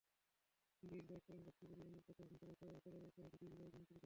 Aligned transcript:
কিন্তু 0.83 0.93
ইজিবাইকের 0.95 1.25
চালাকেরা 1.27 1.45
যাত্রী 1.47 1.65
পরিবহন 1.69 1.93
অব্যাহত 1.93 2.19
রাখলে 2.21 2.97
চালকেরা 3.01 3.29
দুটি 3.33 3.45
ইজিবাইক 3.47 3.71
ভাঙচুর 3.73 3.87
করেন। 3.87 3.99